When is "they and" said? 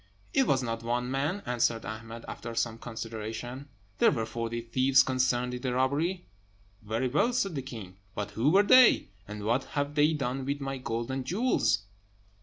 8.63-9.43